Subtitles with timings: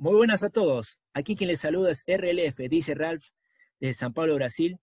[0.00, 1.00] Muy buenas a todos.
[1.12, 3.24] Aquí quien les saluda es RLF, dice Ralph,
[3.80, 4.78] desde San Pablo, Brasil,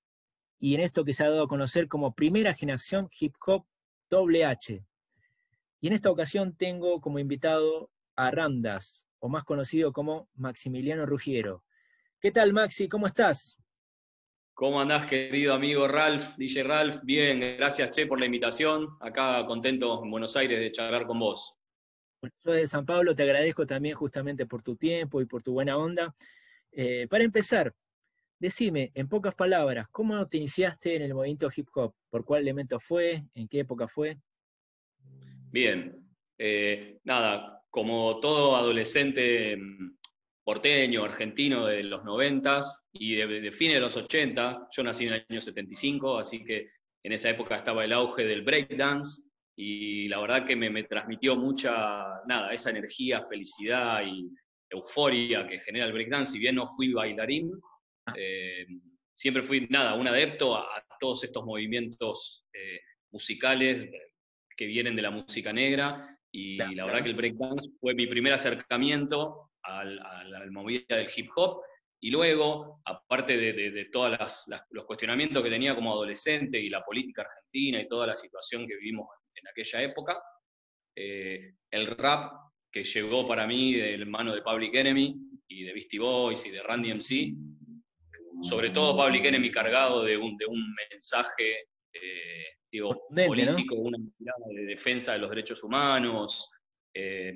[0.60, 3.66] y en esto que se ha dado a conocer como primera generación hip hop
[4.12, 4.84] H.
[5.80, 11.64] Y en esta ocasión tengo como invitado a Randas, o más conocido como Maximiliano Rugiero.
[12.20, 12.90] ¿Qué tal, Maxi?
[12.90, 13.58] ¿Cómo estás?
[14.54, 17.00] ¿Cómo andás, querido amigo Ralph, DJ Ralph?
[17.04, 18.98] Bien, gracias, Che, por la invitación.
[19.00, 21.55] Acá contento en Buenos Aires de charlar con vos.
[22.36, 25.78] Soy de San Pablo, te agradezco también justamente por tu tiempo y por tu buena
[25.78, 26.16] onda.
[26.72, 27.74] Eh, para empezar,
[28.40, 31.94] decime, en pocas palabras, ¿cómo te iniciaste en el movimiento hip hop?
[32.10, 33.24] ¿Por cuál elemento fue?
[33.34, 34.18] ¿En qué época fue?
[35.52, 36.06] Bien,
[36.38, 39.98] eh, nada, como todo adolescente mm,
[40.44, 45.14] porteño, argentino de los noventas y de, de fines de los 80, yo nací en
[45.14, 46.70] el año 75, así que
[47.04, 49.22] en esa época estaba el auge del breakdance,
[49.56, 54.30] y la verdad que me, transmitió mucha, nada, esa energía, felicidad y
[54.70, 56.34] euforia que genera el breakdance.
[56.34, 57.52] Si bien no fui bailarín,
[58.08, 58.14] ah.
[58.18, 58.68] eh,
[59.14, 62.80] siempre fui, nada, un adepto a, todos estos movimientos eh,
[63.12, 63.92] musicales
[64.56, 68.34] que vienen de la música negra y la verdad que el breakdance fue mi primer
[68.34, 71.62] acercamiento al, al, movida del hip hop.
[72.02, 74.18] Y luego, aparte de, de, todos
[74.70, 78.76] los cuestionamientos que tenía como adolescente y la política argentina y toda la situación que
[78.76, 80.22] vivimos en aquella época.
[80.96, 82.32] Eh, el rap
[82.72, 85.16] que llegó para mí del mano de Public Enemy
[85.48, 87.34] y de Beastie Boys y de Randy MC,
[88.44, 94.46] sobre todo Public Enemy cargado de un, de un mensaje eh, digo, político, una mirada
[94.54, 96.50] de defensa de los derechos humanos,
[96.94, 97.34] eh,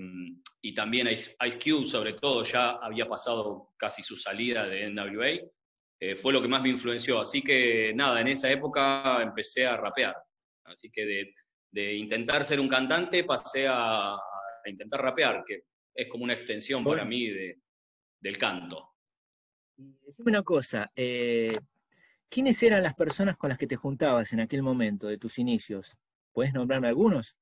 [0.62, 6.32] y también Ice, Cube, sobre todo, ya había pasado casi su salida de NWA, fue
[6.32, 7.20] lo que más me influenció.
[7.20, 10.16] Así que nada, en esa época empecé a rapear.
[10.64, 11.34] Así que de,
[11.72, 14.18] de intentar ser un cantante pasé a,
[14.66, 17.60] intentar rapear, que es como una extensión para mí de,
[18.20, 18.90] del canto.
[19.76, 21.58] Decime una cosa, eh,
[22.30, 25.98] ¿quiénes eran las personas con las que te juntabas en aquel momento de tus inicios?
[26.34, 27.38] ¿Puedes nombrarme algunos?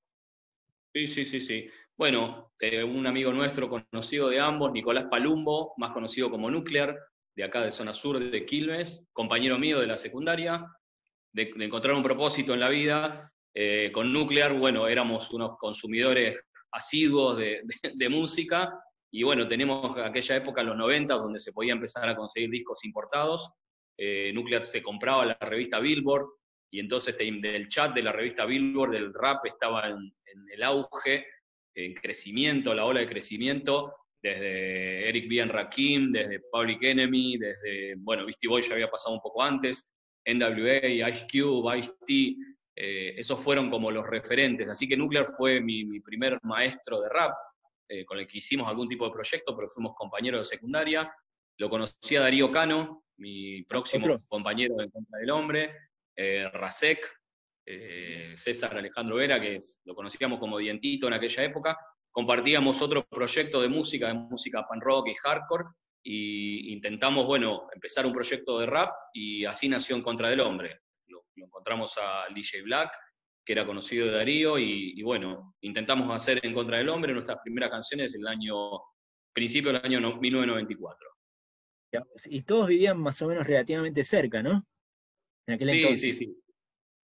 [0.94, 1.69] Sí, sí, sí, sí.
[1.97, 6.97] Bueno, eh, un amigo nuestro conocido de ambos, Nicolás Palumbo, más conocido como Nuclear,
[7.35, 10.66] de acá de zona sur de Quilmes, compañero mío de la secundaria,
[11.34, 16.38] de encontrar un propósito en la vida eh, con Nuclear, bueno, éramos unos consumidores
[16.72, 18.72] asiduos de, música
[19.12, 23.50] y bueno, tenemos aquella época, los 90, donde se podía empezar a conseguir discos importados.
[23.97, 26.28] Eh, Nuclear se compraba la revista Billboard
[26.72, 30.13] y entonces del chat de la revista Billboard del rap estaba en,
[30.53, 31.25] el auge,
[31.73, 33.91] en crecimiento, la ola de crecimiento,
[34.22, 35.46] desde Eric B.
[35.46, 39.84] Rakim, desde Public Enemy, desde, bueno, Beastie Boy ya había pasado un poco antes,
[40.28, 42.35] NWA, Ice Cube, Ice-T,
[42.80, 44.70] eh, esos fueron como los referentes.
[44.70, 47.34] Así que Nuclear fue mi, primer maestro de rap,
[47.90, 51.12] eh, con el que hicimos algún tipo de proyecto, pero fuimos compañeros de secundaria.
[51.58, 55.76] Lo conocí a Darío Cano, mi próximo compañero de Contra del Hombre,
[56.16, 57.00] eh, Rasek,
[58.36, 61.78] César Alejandro Vera, que lo conocíamos como Dientito en aquella época.
[62.12, 65.66] Compartíamos otro proyecto de música, de música pan rock y hardcore,
[66.04, 70.80] y intentamos, bueno, empezar un proyecto de rap, y así nació En Contra del Hombre
[71.38, 72.92] lo encontramos al DJ Black,
[73.46, 77.70] que era conocido de Darío, y, bueno, intentamos hacer En contra del hombre nuestras primeras
[77.70, 78.56] canciones en el año,
[79.34, 81.09] principio del año 1994.
[82.26, 84.66] Y todos vivían más o menos relativamente cerca, ¿no?
[85.47, 86.44] sí, sí, sí.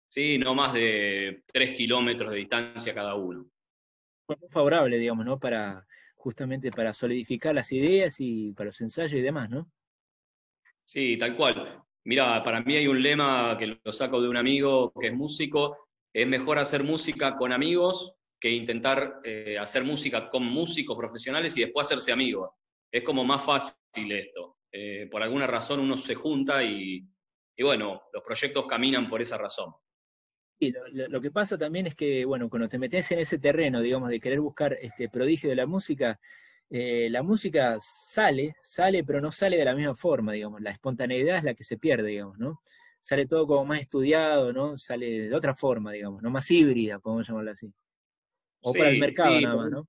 [0.09, 3.49] Sí, no más de tres kilómetros de distancia cada uno.
[4.27, 5.39] Fue muy favorable, digamos, ¿no?
[5.39, 5.87] Para
[6.17, 9.71] justamente para solidificar las ideas y para los ensayos y demás, ¿no?
[10.85, 11.83] Sí, tal cual.
[12.11, 15.87] Mira, para mí hay un lema que lo saco de un amigo que es músico,
[16.13, 21.61] es mejor hacer música con amigos que intentar eh, hacer música con músicos profesionales y
[21.61, 22.51] después hacerse amigos.
[22.91, 24.57] Es como más fácil esto.
[24.73, 27.07] Eh, por alguna razón uno se junta y,
[27.63, 29.73] bueno, los proyectos caminan por esa razón.
[30.59, 34.09] Y lo, que pasa también es que, bueno, cuando te metes en ese terreno, digamos,
[34.09, 36.19] de querer buscar este prodigio de la música,
[36.73, 40.61] eh, la música sale, sale, pero no sale de la misma forma, digamos.
[40.61, 42.61] La espontaneidad es la que se pierde, digamos, ¿no?
[43.03, 44.79] Sale todo como más estudiado, ¿no?
[44.79, 46.31] Sale de otra forma, digamos, ¿no?
[46.31, 47.73] Más híbrida, podemos llamarlo así.
[48.61, 49.89] O para el mercado nada más, ¿no?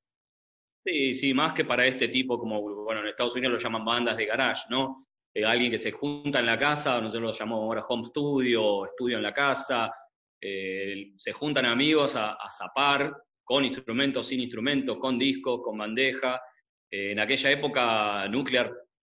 [0.83, 4.18] Sí, sí, más que para este tipo, como, bueno, en Estados Unidos lo llaman bandas
[4.18, 5.07] de garage, ¿no?
[5.31, 9.18] Eh, alguien que se junta en la casa, nosotros lo llamamos ahora home studio, estudio
[9.18, 9.94] en la casa,
[10.42, 16.42] eh, se juntan amigos a, a zapar con instrumentos, sin instrumentos, con discos, con bandeja,
[16.91, 18.73] en aquella época, Nuclear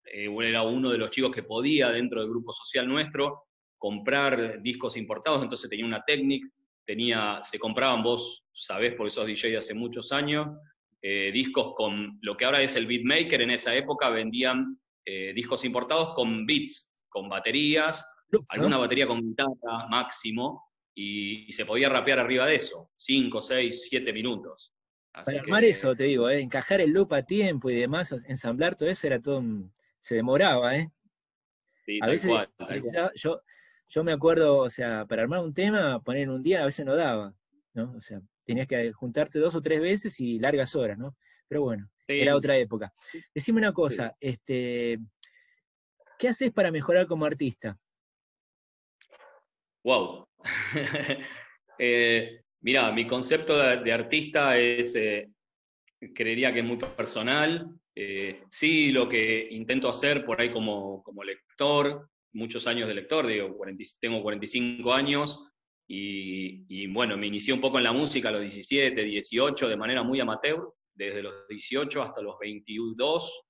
[0.06, 3.46] eh, era uno de los chicos que podía, dentro del grupo social nuestro,
[3.78, 6.48] comprar discos importados, entonces tenía una técnica,
[6.86, 10.48] tenía, se compraban, vos sabés porque sos DJ hace muchos años,
[11.02, 15.66] eh, discos con lo que ahora es el beatmaker, en esa época vendían eh, discos
[15.66, 18.08] importados con beats, con baterías,
[18.50, 20.64] alguna batería con guitarra máximo,
[20.96, 24.73] y, se podía rapear arriba de eso, 5, 6, 7 minutos.
[25.14, 29.06] Para armar eso, te digo, encajar el loop a tiempo y demás, ensamblar todo eso
[29.06, 29.44] era todo,
[30.00, 30.92] se demoraba, ¿eh?
[31.86, 32.32] Sí, a veces,
[33.16, 33.42] Yo,
[33.90, 36.96] yo me acuerdo, o sea, para armar un tema, poner un día a veces no
[36.96, 37.36] daba,
[37.74, 37.94] ¿no?
[37.96, 41.16] O sea, tenías que juntarte dos o tres veces y largas horas, ¿no?
[41.48, 42.92] Pero bueno, era otra época.
[43.36, 45.00] Decime una cosa, este,
[46.18, 47.78] ¿qué haces para mejorar como artista?
[49.84, 50.28] Wow.
[51.78, 55.30] eh, mira, mi concepto de, artista es, eh,
[56.14, 57.70] creería que es muy personal.
[57.96, 63.28] Eh, sí, lo que intento hacer por ahí como, como lector, muchos años de lector,
[63.28, 63.56] digo,
[64.00, 65.48] tengo 45 años
[65.88, 70.02] y, bueno, me inicié un poco en la música a los 17, 18, de manera
[70.02, 73.44] muy amateur, desde los 18 hasta los 22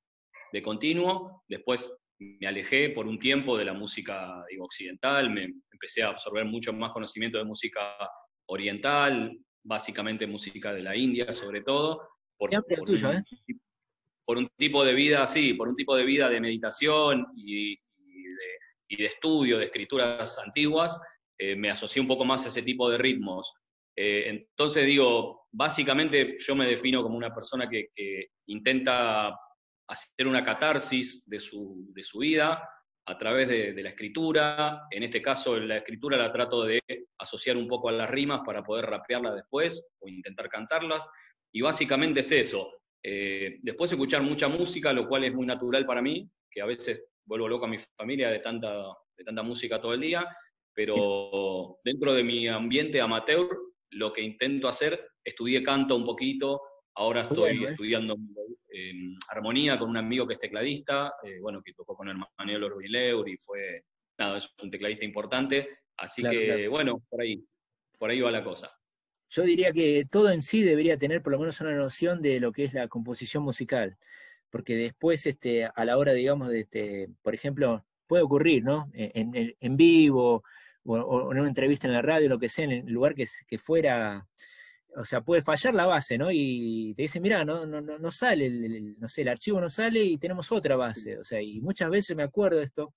[0.51, 1.43] de continuo.
[1.47, 6.45] Después me alejé por un tiempo de la música digo, occidental, me empecé a absorber
[6.45, 7.95] mucho más conocimiento de música
[8.53, 12.07] oriental, básicamente música de la India sobre todo.
[12.37, 12.49] Por,
[12.85, 13.23] tuyo, ¿eh?
[14.25, 17.77] por un tipo de vida, sí, por un tipo de vida de meditación y,
[18.93, 20.99] y de estudio de escrituras antiguas,
[21.37, 23.53] eh, me asocié un poco más a ese tipo de ritmos.
[23.95, 27.89] Eh, entonces digo, básicamente yo me defino como una persona que,
[28.47, 29.39] intenta
[29.87, 32.67] hacer una catarsis de su, de su vida
[33.05, 34.87] a través de, la escritura.
[34.89, 36.81] En este caso, la escritura la trato de
[37.17, 41.01] asociar un poco a las rimas para poder rapearla después o intentar cantarlas.
[41.51, 42.71] Y básicamente es eso.
[43.03, 47.05] Eh, después escuchar mucha música, lo cual es muy natural para mí, que a veces
[47.25, 48.71] vuelvo loco a mi familia de tanta,
[49.17, 50.25] de tanta música todo el día,
[50.73, 53.47] pero dentro de mi ambiente amateur,
[53.91, 56.61] lo que intento hacer, estudié canto un poquito,
[56.95, 57.69] ahora estoy ¿eh?
[57.71, 58.15] estudiando
[59.29, 63.27] armonía con un amigo que es tecladista, eh, bueno, que tocó con el Manuel Orbileur
[63.27, 63.83] y fue,
[64.17, 67.43] nada, es un tecladista importante, así que, bueno, por ahí,
[67.97, 68.71] por ahí va la cosa.
[69.29, 72.51] Yo diría que todo en sí debería tener por lo menos una noción de lo
[72.51, 73.97] que es la composición musical
[74.53, 78.87] porque después este, a la hora, digamos, de, este, por ejemplo, puede ocurrir, ¿no?
[78.93, 79.11] E,
[79.59, 80.43] en, vivo
[80.85, 83.57] o, en una entrevista en la radio, lo que sea, en el lugar que, que
[83.57, 84.27] fuera,
[84.95, 86.29] o sea, puede fallar la base, ¿no?
[86.31, 90.03] Y te dicen, mira, no, no, no sale, el, no sé, el archivo no sale
[90.03, 92.93] y tenemos otra base, o sea, y muchas veces me acuerdo de esto,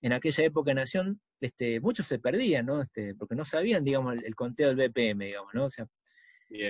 [0.00, 2.82] en aquella época en Nación, este, muchos se perdían, ¿no?
[2.82, 5.66] Este, porque no sabían, digamos, el, conteo del BPM, digamos, ¿no?
[5.66, 5.86] O sea,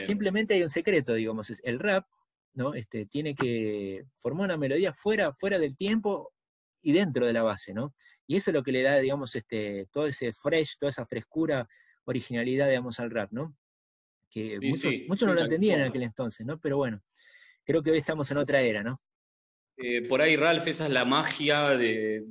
[0.03, 2.07] simplemente hay un secreto, digamos, el rap
[2.55, 2.75] ¿no?
[2.75, 6.33] Este, tiene que formar una melodía fuera, fuera del tiempo
[6.83, 7.95] y dentro de la base, ¿no?
[8.27, 11.69] Y eso es lo que le da, digamos, este, todo ese fresh, toda esa frescura,
[12.05, 13.57] originalidad, digamos, al rap, ¿no?
[14.35, 14.59] Que
[15.07, 16.59] muchos, no lo entendían en aquel entonces, ¿no?
[16.59, 17.01] Pero bueno,
[17.65, 19.01] creo que hoy estamos en otra era, ¿no?
[19.77, 22.25] Eh, por ahí, Ralph, esa es la magia de,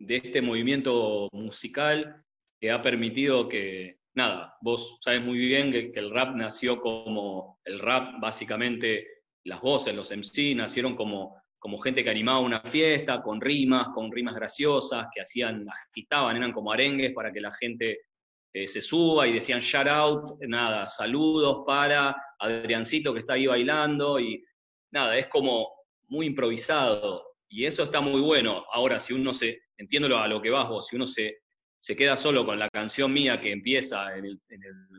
[0.00, 2.24] este movimiento musical
[2.60, 7.78] que ha permitido que, nada, vos sabes muy bien que, el rap nació como el
[7.78, 9.06] rap básicamente
[9.44, 14.10] las voces, los MC, nacieron como, como gente que animaba una fiesta, con rimas, con
[14.10, 18.07] rimas graciosas, que hacían, agitaban, eran como arengues para que la gente
[18.52, 24.18] eh, se suba y decían shout out, nada, saludos para Adriancito que está ahí bailando
[24.18, 24.42] y
[24.90, 25.68] nada, es como
[26.08, 28.64] muy improvisado y eso está muy bueno.
[28.72, 31.38] Ahora, si uno se, entiéndolo a lo que vas vos, si uno se,
[31.78, 34.40] se queda solo con la canción mía que empieza en el,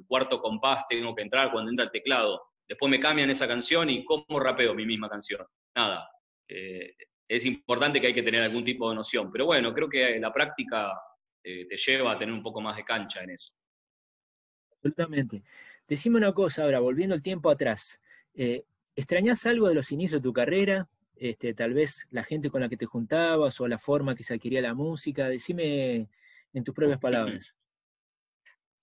[0.07, 4.03] cuarto compás, tengo que entrar cuando entra el teclado, después me cambian esa canción y
[4.03, 5.45] cómo rapeo mi misma canción.
[5.75, 6.09] Nada.
[6.47, 6.95] Eh,
[7.27, 10.33] es importante que hay que tener algún tipo de noción, pero bueno, creo que la
[10.33, 10.93] práctica
[11.43, 13.51] eh, te lleva a tener un poco más de cancha en eso.
[14.71, 15.43] Absolutamente.
[15.87, 17.99] Decime una cosa ahora, volviendo el tiempo atrás.
[18.33, 18.63] Eh,
[18.95, 20.87] ¿Extrañás algo de los inicios de tu carrera?
[21.15, 24.33] Este, tal vez la gente con la que te juntabas o la forma que se
[24.33, 25.27] adquiría la música.
[25.27, 26.07] Decime
[26.53, 27.55] en tus propias palabras.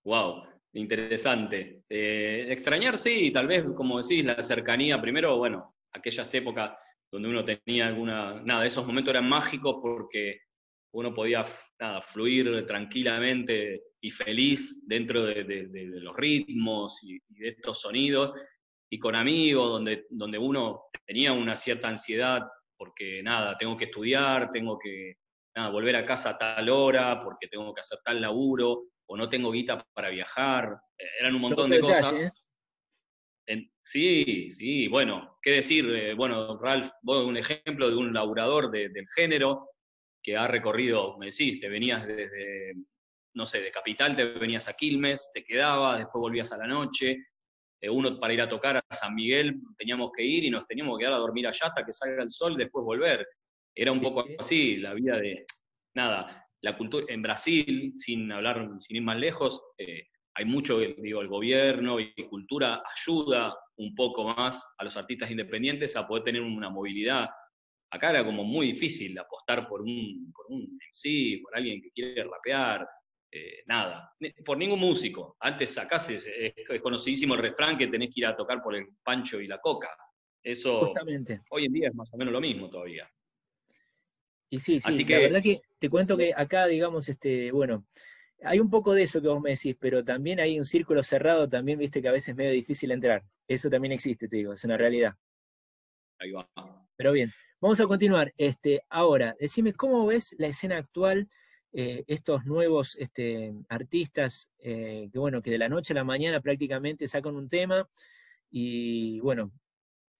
[0.03, 0.43] Wow.
[0.73, 1.83] Interesante.
[1.89, 5.01] Eh, extrañar, sí, tal vez, como decís, la cercanía.
[5.01, 6.77] Primero, bueno, aquellas épocas
[7.11, 8.41] donde uno tenía alguna.
[8.43, 10.41] Nada, esos momentos eran mágicos porque
[10.93, 11.45] uno podía
[11.79, 15.67] nada, fluir tranquilamente y feliz dentro de,
[16.01, 18.33] los ritmos y, de estos sonidos.
[18.89, 24.51] Y con amigos, donde, donde uno tenía una cierta ansiedad porque, nada, tengo que estudiar,
[24.51, 25.15] tengo que
[25.55, 29.29] nada, volver a casa a tal hora, porque tengo que hacer tal laburo o no
[29.29, 32.13] tengo guita para viajar, eh, eran un montón de cosas.
[33.47, 33.69] ¿eh?
[33.81, 39.07] sí, sí, bueno, qué decir, eh, bueno, Ralph, vos un ejemplo de un laburador del
[39.15, 39.69] género
[40.27, 42.73] que ha recorrido, me decís, te venías desde,
[43.33, 47.27] no sé, de Capital, te venías a Quilmes, te quedabas, después volvías a la noche,
[47.79, 50.97] eh, uno para ir a tocar a San Miguel teníamos que ir y nos teníamos
[50.97, 53.25] que quedar a dormir allá hasta que salga el sol y después volver.
[53.73, 55.45] Era un poco así, la vida de,
[55.95, 61.21] nada, la cultura, en Brasil, sin hablar, sin ir más lejos, eh, hay mucho, digo,
[61.21, 66.41] el gobierno y cultura ayuda un poco más a los artistas independientes a poder tener
[66.41, 67.29] una movilidad.
[67.89, 72.23] Acá era como muy difícil apostar por un, por un MC, por alguien que quiere
[72.23, 72.87] rapear,
[73.31, 74.13] eh, nada,
[74.45, 75.37] por ningún músico.
[75.39, 78.87] Antes acá es, es, conocidísimo el refrán que tenés que ir a tocar por el
[79.03, 79.89] pancho y la coca.
[80.43, 81.41] Eso Justamente.
[81.49, 83.09] hoy en día es más o menos lo mismo todavía.
[84.49, 87.85] Y sí, sí, la verdad que te cuento que acá, digamos, este, bueno,
[88.43, 91.49] hay un poco de eso que vos me decís, pero también hay un círculo cerrado,
[91.49, 93.23] también viste que a veces es medio difícil entrar.
[93.47, 95.15] Eso también existe, te digo, es una realidad.
[96.19, 96.49] Ahí va.
[96.95, 98.33] Pero bien, vamos a continuar.
[98.37, 101.29] Este, ahora, decime, ¿cómo ves la escena actual?
[101.73, 106.39] Eh, estos nuevos este, artistas eh, que, bueno, que de la noche a la mañana
[106.39, 107.87] prácticamente sacan un tema
[108.49, 109.51] y, bueno,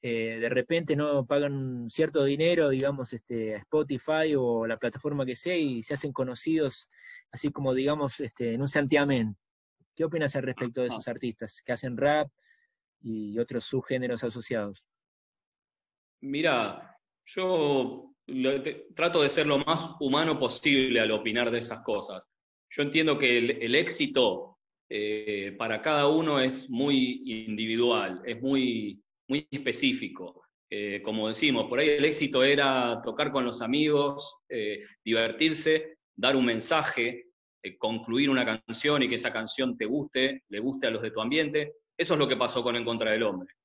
[0.01, 5.36] eh, de repente no pagan cierto dinero, digamos, este, a Spotify o la plataforma que
[5.36, 6.89] sea y se hacen conocidos,
[7.32, 9.36] así como, digamos, este, en un santiamén.
[9.96, 12.29] ¿Qué opinas al respecto de esos artistas que hacen rap
[13.01, 14.86] y otros subgéneros asociados?
[16.22, 16.96] Mira,
[17.36, 18.13] yo
[18.96, 22.24] trato de ser lo más humano posible al opinar de esas cosas.
[22.69, 24.57] Yo entiendo que el, éxito
[24.89, 30.43] eh, para cada uno es muy individual, es muy, muy específico.
[30.69, 36.36] Eh, como decimos, por ahí el éxito era tocar con los amigos, eh, divertirse, dar
[36.36, 37.27] un mensaje,
[37.79, 41.22] concluir una canción y que esa canción te guste, le guste a los de tu
[41.22, 41.74] ambiente.
[41.98, 43.56] Eso es lo que pasó con En Contra del Hombre.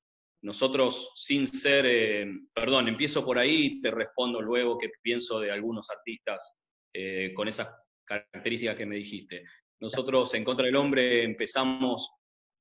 [0.43, 5.49] Nosotros, sin ser, eh, perdón, empiezo por ahí y te respondo luego que pienso de
[5.49, 6.53] algunos artistas
[6.93, 7.73] eh, con esas
[8.03, 9.45] características que me dijiste.
[9.79, 12.11] Nosotros en Contra del Hombre empezamos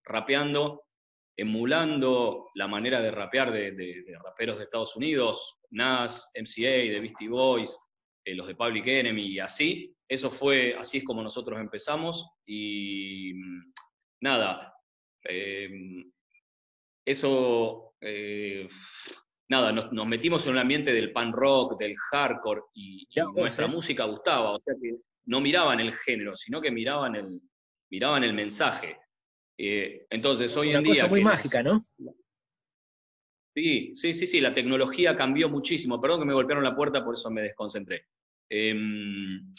[0.04, 0.84] rapeando,
[1.36, 7.76] emulando la manera de rapear de, raperos de Estados Unidos, Nas, MCA, de Beastie Boys,
[8.24, 9.92] eh, los de Public Enemy y así.
[10.08, 13.72] Eso fue, así es como nosotros empezamos y mm,
[14.20, 14.72] nada,
[17.04, 18.68] eso, eh,
[19.48, 24.52] nada, nos, metimos en un ambiente del pan rock, del hardcore, y, nuestra música gustaba,
[24.52, 27.40] o sea que no miraban el género, sino que miraban el,
[27.90, 28.98] miraban el mensaje.
[29.58, 30.94] Eh, entonces, hoy en día...
[30.94, 31.86] Cosa muy mágica, ¿no?
[33.54, 36.00] Sí, sí, sí, sí, la tecnología cambió muchísimo.
[36.00, 38.06] Perdón que me golpearon la puerta, por eso me desconcentré.
[38.48, 39.54] Em,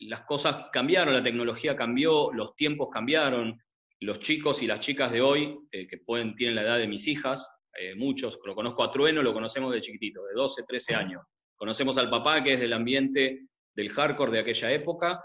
[0.00, 3.58] las cosas cambiaron, la tecnología cambió, los tiempos cambiaron,
[4.00, 7.06] los chicos y las chicas de hoy, eh, que pueden, tienen la edad de mis
[7.06, 11.22] hijas, eh, muchos, lo conozco a Trueno, lo conocemos de chiquitito, de 12, 13 años.
[11.56, 15.24] Conocemos al papá, que es del ambiente del hardcore de aquella época,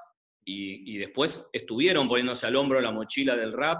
[0.51, 3.79] y, después estuvieron poniéndose al hombro la mochila del rap,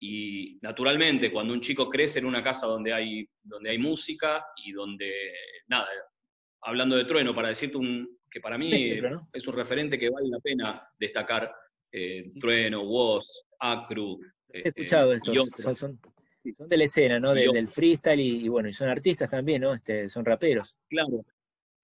[0.00, 4.72] y naturalmente, cuando un chico crece en una casa donde hay, donde hay música y
[4.72, 5.12] donde,
[5.68, 5.86] nada,
[6.62, 9.00] hablando de Trueno, para decirte un, que para mí
[9.32, 11.52] es un referente que vale la pena destacar,
[11.92, 14.18] eh, Trueno, Woz, Acru,
[14.50, 16.00] He eh, escuchado esto, son, son,
[16.42, 17.34] de la escena, ¿no?
[17.34, 19.74] del freestyle y, bueno, y son artistas también, ¿no?
[19.74, 20.76] Este, son raperos.
[20.88, 21.24] Claro.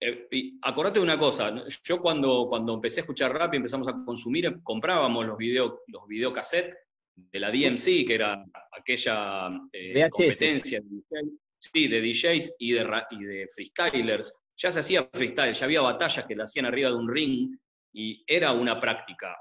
[0.00, 3.88] Eh, y acordate de una cosa, yo cuando, cuando empecé a escuchar rap y empezamos
[3.88, 6.76] a consumir, comprábamos los video, los videocassettes
[7.14, 10.80] de la DMC, que era aquella eh, competencia
[11.58, 14.32] sí, de DJs y de, y de freestylers.
[14.56, 17.56] Ya se hacía freestyle, ya había batallas que la hacían arriba de un ring
[17.92, 19.36] y era una práctica.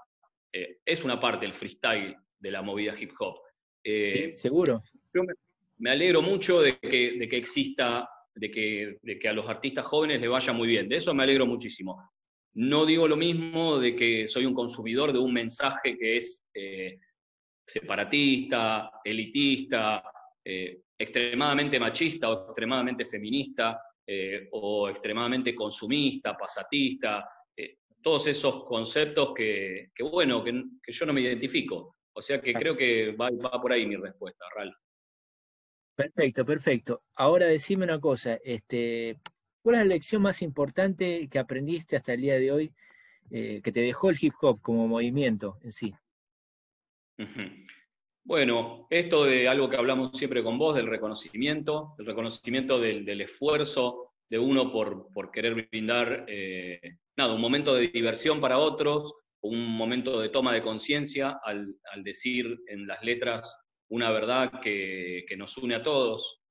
[0.54, 3.40] Es una parte el freestyle de la movida hip hop.
[3.84, 4.84] Eh, seguro.
[5.14, 5.24] Yo
[5.78, 9.86] me, alegro mucho de que, de que exista, de que, de que, a los artistas
[9.86, 10.88] jóvenes les vaya muy bien.
[10.88, 12.10] De eso me alegro muchísimo.
[12.56, 17.00] No digo lo mismo de que soy un consumidor de un mensaje que es eh,
[17.66, 20.04] separatista, elitista,
[20.46, 23.82] eh, extremadamente machista o extremadamente feminista,
[24.52, 27.26] o extremadamente consumista, pasatista,
[28.04, 31.96] todos esos conceptos que, que bueno, que, que, yo no me identifico.
[32.14, 33.30] O sea que creo que va,
[33.62, 34.76] por ahí mi respuesta, Ralph.
[35.96, 37.04] Perfecto, perfecto.
[37.16, 39.20] Ahora decime una cosa, este,
[39.62, 42.74] ¿cuál es la lección más importante que aprendiste hasta el día de hoy
[43.32, 45.94] eh, que te dejó el hip hop como movimiento en sí?
[48.24, 54.14] Bueno, esto de algo que hablamos siempre con vos, del reconocimiento, el reconocimiento del, esfuerzo
[54.30, 59.76] de uno por, por querer brindar eh, nada, un momento de diversión para otros, un
[59.76, 63.58] momento de toma de conciencia al, decir en las letras
[63.90, 66.42] una verdad que, nos une a todos.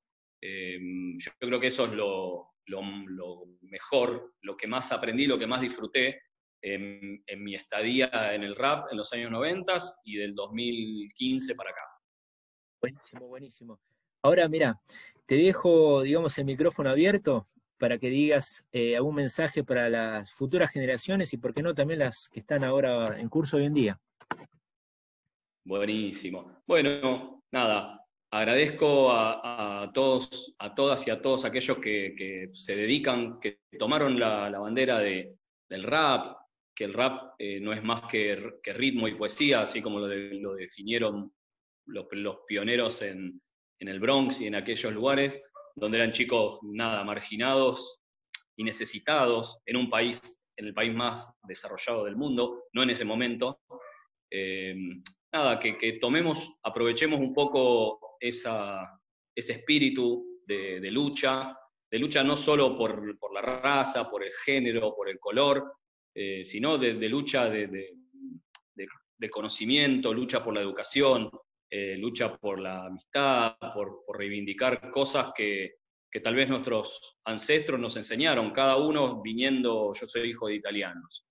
[0.41, 2.51] Em, yo creo que eso es lo,
[3.63, 6.21] mejor, lo que más aprendí, lo que más disfruté
[6.61, 11.83] en, mi estadía en el rap en los años 90 y del 2015 para acá.
[12.81, 13.81] Buenísimo, buenísimo.
[14.23, 14.81] Ahora, mira,
[15.27, 17.49] te dejo, digamos, el micrófono abierto
[17.83, 21.99] para que digas eh, algún mensaje para las futuras generaciones y, por qué no, también
[21.99, 24.01] las que están ahora en curso hoy en día.
[25.65, 26.63] Buenísimo.
[26.65, 33.59] Bueno, nada, agradezco a, todos, a todas y a todos aquellos que, se dedican, que
[33.77, 36.37] tomaron la, bandera del rap,
[36.73, 41.33] que el rap eh, no es más que, ritmo y poesía, así como lo, definieron
[41.87, 42.07] los,
[42.47, 43.43] pioneros en,
[43.81, 45.43] en el Bronx y en aquellos lugares
[45.75, 48.01] donde eran chicos nada, marginados
[48.57, 53.05] y necesitados en un país, en el país más desarrollado del mundo, no en ese
[53.05, 53.61] momento.
[54.31, 54.75] Eh,
[55.33, 59.01] nada, que, tomemos, aprovechemos un poco esa,
[59.35, 61.57] ese espíritu de, lucha,
[61.91, 65.73] de lucha no solo por, la raza, por el género, por el color,
[66.15, 67.97] eh, sino de, lucha de,
[69.31, 71.31] conocimiento, lucha por la educación,
[71.75, 75.77] eh, lucha por la amistad, por, reivindicar cosas que,
[76.23, 81.25] tal vez nuestros ancestros nos enseñaron, cada uno viniendo, yo soy hijo de italianos.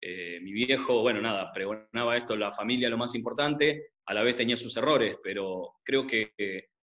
[0.00, 4.36] Eh, mi viejo, bueno, nada, pregonaba esto, la familia lo más importante, a la vez
[4.36, 6.30] tenía sus errores, pero creo que,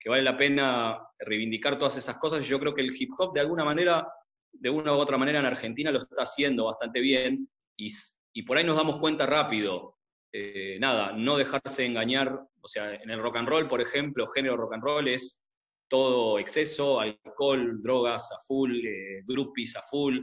[0.07, 3.41] vale la pena reivindicar todas esas cosas y yo creo que el hip hop de
[3.41, 4.07] alguna manera,
[4.51, 7.47] de una u otra manera en Argentina lo está haciendo bastante bien
[7.77, 9.95] y, por ahí nos damos cuenta rápido
[10.33, 14.57] eh, nada, no dejarse engañar, o sea, en el rock and roll, por ejemplo, género
[14.57, 15.39] rock and roll es
[15.87, 20.17] todo exceso, alcohol, drogas a full, eh, groupies a full,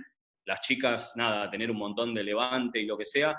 [0.44, 3.36] las chicas, nada, tener un montón de levante y lo que sea.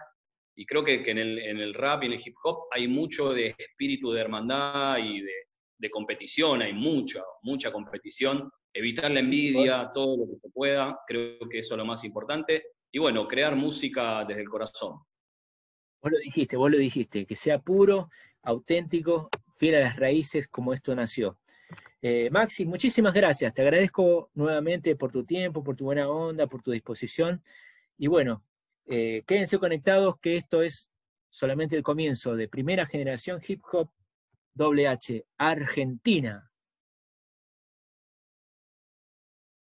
[0.55, 4.13] Y creo que, en, el, rap y en el hip hop hay mucho de espíritu
[4.13, 5.33] de hermandad y de,
[5.77, 8.50] de competición, hay mucha, mucha competición.
[8.74, 12.67] Evitar la envidia, todo lo que se pueda, creo que eso es lo más importante.
[12.89, 15.00] Y bueno, crear música desde el corazón.
[16.03, 18.10] Vos lo dijiste, vos lo dijiste, que sea puro,
[18.43, 21.38] auténtico, fiel a las raíces como esto nació.
[22.01, 23.53] Eh, Maxi, muchísimas gracias.
[23.53, 27.41] Te agradezco nuevamente por tu tiempo, por tu buena onda, por tu disposición.
[27.97, 28.43] Y bueno,
[28.85, 30.91] eh, quédense conectados que esto es
[31.29, 33.89] solamente el comienzo de primera generación hip hop
[34.55, 36.51] WH Argentina.